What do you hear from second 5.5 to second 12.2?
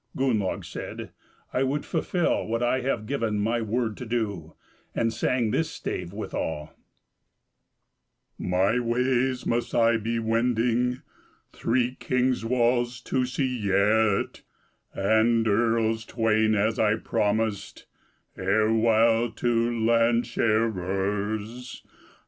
this stave withal: "My ways must I be wending Three